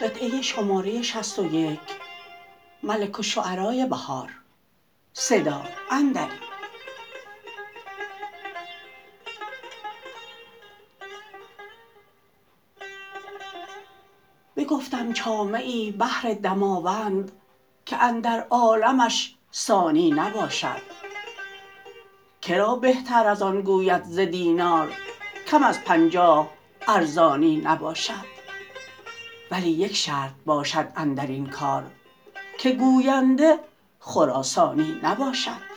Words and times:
بگفتم 0.00 0.08
چامه 15.12 15.58
ای 15.58 15.90
بهر 15.90 16.34
دماوند 16.42 17.32
که 17.86 18.02
اندر 18.02 18.46
عالمش 18.50 19.34
ثانی 19.54 20.10
نباشد. 20.10 20.82
کرا 22.42 22.74
بهتر 22.74 23.26
از 23.26 23.42
آن 23.42 23.62
گوید 23.62 24.04
ز 24.04 24.18
دینار 24.18 24.92
کم 25.46 25.62
از 25.62 25.80
پنجاه 25.80 26.48
ارزانی 26.88 27.56
نباشد. 27.56 28.39
ولی 29.50 29.70
یک 29.70 29.96
شرط 29.96 30.32
باشد 30.46 30.88
اندرین 30.96 31.46
کار 31.46 31.82
که 32.58 32.72
گوینده 32.72 33.58
خراسانی 34.00 35.00
نباشد. 35.02 35.69